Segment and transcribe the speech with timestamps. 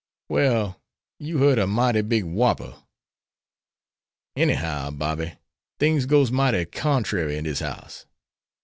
[0.29, 0.81] "Well,
[1.19, 2.73] you heard a mighty big whopper."
[4.35, 5.33] "Anyhow, Bobby,
[5.77, 8.07] things goes mighty contrary in dis house.